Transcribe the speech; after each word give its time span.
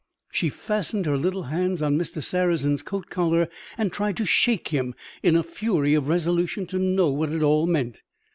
She 0.31 0.49
fastened 0.49 1.05
her 1.05 1.15
little 1.15 1.43
hands 1.43 1.83
on 1.83 1.95
Mr. 1.95 2.23
Sarrazin's 2.23 2.81
coat 2.81 3.11
collar 3.11 3.47
and 3.77 3.91
tried 3.93 4.17
to 4.17 4.25
shake 4.25 4.69
him, 4.69 4.95
in 5.21 5.35
a 5.35 5.43
fury 5.43 5.93
of 5.93 6.07
resolution 6.07 6.65
to 6.73 6.79
know 6.79 7.09
what 7.11 7.31
it 7.31 7.43
all 7.43 7.67
meant. 7.67 8.01